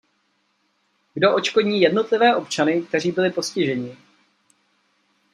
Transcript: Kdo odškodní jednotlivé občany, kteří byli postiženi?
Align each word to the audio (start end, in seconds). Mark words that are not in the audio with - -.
Kdo 1.13 1.35
odškodní 1.35 1.81
jednotlivé 1.81 2.35
občany, 2.35 2.81
kteří 2.81 3.11
byli 3.11 3.31
postiženi? 3.31 3.97